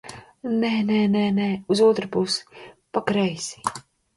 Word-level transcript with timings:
Nē, 0.61 0.69
nē, 0.87 1.21
nē 1.35 1.47
uz 1.75 1.83
otru 1.91 2.11
pusi 2.17 2.65
pa 2.93 3.07
kreisi! 3.11 3.63